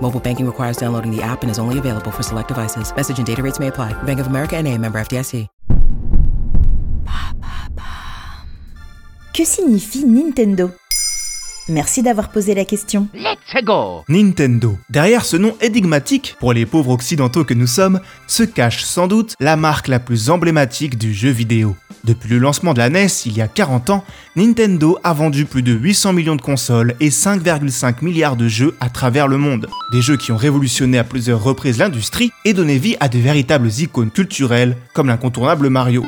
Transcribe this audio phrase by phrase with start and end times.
[0.00, 2.94] Mobile banking requires downloading the app and is only available for select devices.
[2.94, 3.94] Message and data rates may apply.
[4.04, 5.48] Bank of America and a member FDIC.
[9.36, 10.70] Que signifie Nintendo?
[11.68, 13.08] Merci d'avoir posé la question.
[13.12, 14.78] Let's go Nintendo.
[14.88, 19.34] Derrière ce nom énigmatique, pour les pauvres occidentaux que nous sommes, se cache sans doute
[19.38, 21.76] la marque la plus emblématique du jeu vidéo.
[22.06, 24.04] Depuis le lancement de la NES il y a 40 ans,
[24.36, 28.88] Nintendo a vendu plus de 800 millions de consoles et 5,5 milliards de jeux à
[28.90, 29.66] travers le monde.
[29.90, 33.70] Des jeux qui ont révolutionné à plusieurs reprises l'industrie et donné vie à de véritables
[33.80, 36.04] icônes culturelles comme l'incontournable Mario.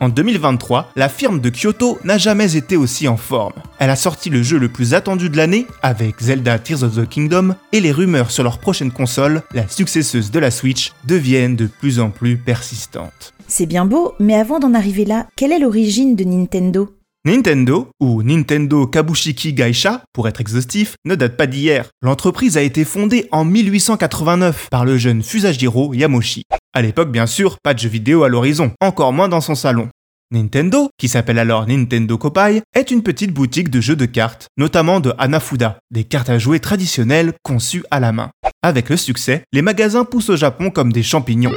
[0.00, 3.52] En 2023, la firme de Kyoto n'a jamais été aussi en forme.
[3.78, 7.06] Elle a sorti le jeu le plus attendu de l'année avec Zelda Tears of the
[7.06, 11.66] Kingdom et les rumeurs sur leur prochaine console, la successeuse de la Switch, deviennent de
[11.66, 13.34] plus en plus persistantes.
[13.54, 16.88] C'est bien beau, mais avant d'en arriver là, quelle est l'origine de Nintendo?
[17.26, 21.90] Nintendo, ou Nintendo Kabushiki Gaisha pour être exhaustif, ne date pas d'hier.
[22.00, 26.44] L'entreprise a été fondée en 1889 par le jeune Fusajiro Yamoshi.
[26.72, 29.90] À l'époque, bien sûr, pas de jeux vidéo à l'horizon, encore moins dans son salon.
[30.30, 34.98] Nintendo, qui s'appelle alors Nintendo Kopai, est une petite boutique de jeux de cartes, notamment
[34.98, 38.30] de Hanafuda, des cartes à jouer traditionnelles conçues à la main.
[38.62, 41.52] Avec le succès, les magasins poussent au Japon comme des champignons,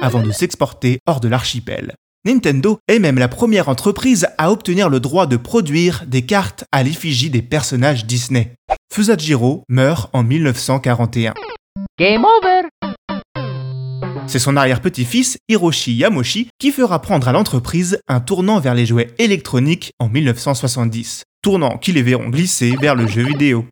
[0.00, 1.94] avant de s'exporter hors de l'archipel.
[2.24, 6.82] Nintendo est même la première entreprise à obtenir le droit de produire des cartes à
[6.82, 8.54] l'effigie des personnages Disney.
[8.92, 11.34] Fusajiro meurt en 1941.
[11.98, 12.68] Game over
[14.26, 19.14] C'est son arrière-petit-fils, Hiroshi Yamoshi, qui fera prendre à l'entreprise un tournant vers les jouets
[19.18, 21.22] électroniques en 1970.
[21.40, 23.64] Tournant qui les verront glisser vers le jeu vidéo.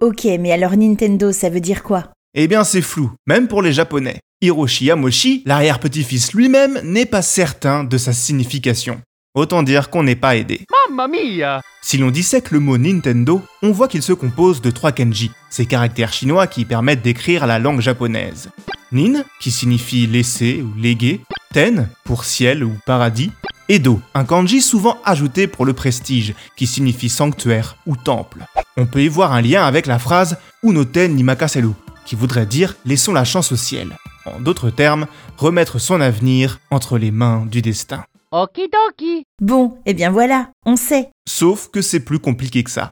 [0.00, 2.08] Ok, mais alors Nintendo, ça veut dire quoi?
[2.34, 4.20] Eh bien c'est flou, même pour les japonais.
[4.42, 9.00] Hiroshi Yamoshi, l'arrière-petit-fils lui-même, n'est pas certain de sa signification.
[9.34, 10.62] Autant dire qu'on n'est pas aidé.
[10.90, 14.90] Mamma mia Si l'on dissèque le mot Nintendo, on voit qu'il se compose de trois
[14.90, 18.50] kanji, ces caractères chinois qui permettent d'écrire la langue japonaise.
[18.90, 21.20] Nin, qui signifie laisser ou léguer,
[21.54, 23.30] Ten, pour ciel ou paradis,
[23.68, 28.40] et Do, un kanji souvent ajouté pour le prestige, qui signifie sanctuaire ou temple.
[28.76, 31.70] On peut y voir un lien avec la phrase Unoten ni makaselu,
[32.04, 33.96] qui voudrait dire laissons la chance au ciel.
[34.24, 35.06] En d'autres termes,
[35.36, 38.04] remettre son avenir entre les mains du destin.
[38.30, 41.10] Okidoki Bon, eh bien voilà, on sait.
[41.28, 42.90] Sauf que c'est plus compliqué que ça.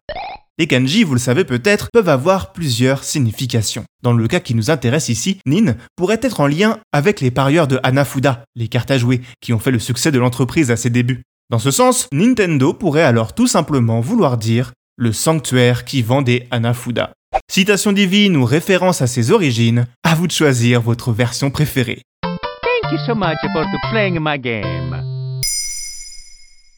[0.58, 3.84] Les kanji, vous le savez peut-être, peuvent avoir plusieurs significations.
[4.02, 7.66] Dans le cas qui nous intéresse ici, Nin pourrait être en lien avec les parieurs
[7.66, 10.90] de Hanafuda, les cartes à jouer, qui ont fait le succès de l'entreprise à ses
[10.90, 11.22] débuts.
[11.48, 16.46] Dans ce sens, Nintendo pourrait alors tout simplement vouloir dire le sanctuaire qui vend des
[16.50, 17.12] Hanafuda.
[17.52, 22.00] Citation divine ou référence à ses origines, à vous de choisir votre version préférée.
[22.22, 25.02] Thank you so much for playing my game.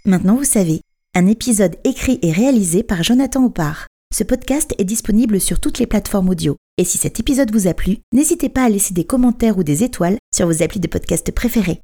[0.06, 0.80] Maintenant vous savez,
[1.14, 3.86] un épisode écrit et réalisé par Jonathan Oppard.
[4.14, 6.56] Ce podcast est disponible sur toutes les plateformes audio.
[6.78, 9.84] Et si cet épisode vous a plu, n'hésitez pas à laisser des commentaires ou des
[9.84, 11.82] étoiles sur vos applis de podcast préférés.